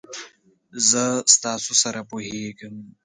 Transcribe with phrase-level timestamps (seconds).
[0.89, 1.03] زه
[1.35, 2.75] ستاسو سره پوهیږم.